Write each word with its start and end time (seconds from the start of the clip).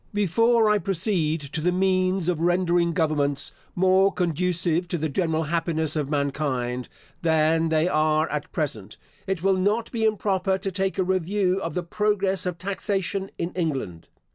Before 0.15 0.67
I 0.67 0.79
proceed 0.79 1.41
to 1.41 1.61
the 1.61 1.71
means 1.71 2.27
of 2.27 2.41
rendering 2.41 2.91
governments 2.91 3.53
more 3.75 4.11
conducive 4.11 4.87
to 4.87 4.97
the 4.97 5.09
general 5.09 5.43
happiness 5.43 5.95
of 5.95 6.09
mankind, 6.09 6.89
than 7.21 7.69
they 7.69 7.87
are 7.87 8.27
at 8.31 8.51
present, 8.51 8.97
it 9.27 9.43
will 9.43 9.57
not 9.57 9.91
be 9.91 10.03
improper 10.03 10.57
to 10.57 10.71
take 10.71 10.97
a 10.97 11.03
review 11.03 11.61
of 11.61 11.75
the 11.75 11.83
progress 11.83 12.47
of 12.47 12.57
taxation 12.57 13.29
in 13.37 13.51
England. 13.53 14.07